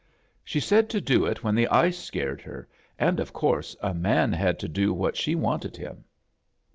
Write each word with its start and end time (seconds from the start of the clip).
"She 0.43 0.59
said 0.59 0.89
to 0.89 0.99
do 0.99 1.25
it 1.27 1.43
when 1.43 1.53
the 1.53 1.67
ice 1.67 1.95
scared 1.99 2.41
het, 2.41 2.65
an' 2.97 3.19
of 3.19 3.31
course 3.33 3.75
a 3.83 3.93
man 3.93 4.33
had 4.33 4.57
to 4.61 4.67
do 4.67 4.95
what 4.95 5.15
she 5.15 5.35
wanted 5.35 5.77
him." 5.77 6.05